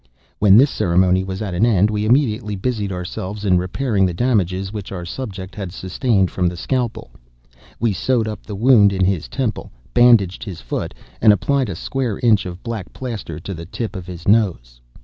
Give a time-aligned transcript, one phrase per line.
[0.39, 4.73] When this ceremony was at an end, we immediately busied ourselves in repairing the damages
[4.73, 7.11] which our subject had sustained from the scalpel.
[7.79, 12.17] We sewed up the wound in his temple, bandaged his foot, and applied a square
[12.23, 14.81] inch of black plaster to the tip of his nose.